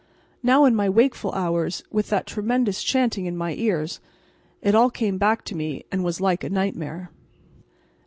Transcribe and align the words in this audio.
Now 0.41 0.65
in 0.65 0.73
my 0.75 0.89
wakeful 0.89 1.31
hours, 1.33 1.83
with 1.91 2.09
that 2.09 2.25
tremendous 2.25 2.81
chanting 2.81 3.27
in 3.27 3.37
my 3.37 3.53
ears, 3.53 3.99
it 4.63 4.73
all 4.73 4.89
came 4.89 5.19
back 5.19 5.45
to 5.45 5.55
me 5.55 5.85
and 5.91 6.03
was 6.03 6.19
like 6.19 6.43
a 6.43 6.49
nightmare. 6.49 7.11